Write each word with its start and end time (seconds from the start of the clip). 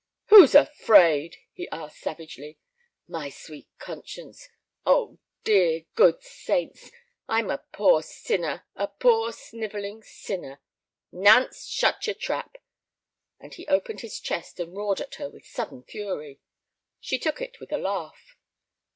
"Who's 0.29 0.55
afraid?" 0.55 1.37
he 1.53 1.69
asked, 1.69 1.99
savagely. 1.99 2.57
"My 3.07 3.29
sweet 3.29 3.67
conscience! 3.77 4.49
Oh, 4.83 5.19
dear, 5.43 5.85
good 5.93 6.23
saints! 6.23 6.89
I'm 7.29 7.51
a 7.51 7.63
poor 7.71 8.01
sinner, 8.01 8.65
a 8.75 8.87
poor 8.87 9.31
snivelling 9.31 10.01
sinner—" 10.01 10.59
"Nance, 11.11 11.67
shut 11.67 12.07
your 12.07 12.15
trap!" 12.15 12.57
And 13.39 13.53
he 13.53 13.67
opened 13.67 14.01
his 14.01 14.19
chest 14.19 14.59
and 14.59 14.75
roared 14.75 15.01
at 15.01 15.13
her 15.21 15.29
with 15.29 15.45
sudden 15.45 15.83
fury. 15.83 16.39
She 16.99 17.19
took 17.19 17.39
it 17.39 17.59
with 17.59 17.71
a 17.71 17.77
laugh. 17.77 18.35